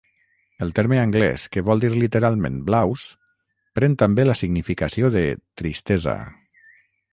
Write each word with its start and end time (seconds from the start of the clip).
El 0.65 0.71
terme 0.77 0.95
anglès, 1.01 1.43
que 1.55 1.63
vol 1.67 1.83
dir 1.83 1.91
literalment 2.03 2.57
'blaus', 2.71 3.05
pren 3.81 3.99
també 4.05 4.27
la 4.31 4.37
significació 4.43 5.15
de 5.19 5.25
'tristesa'. 5.43 6.19